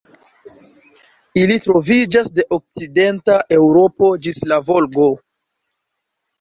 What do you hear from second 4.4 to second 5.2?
la Volgo.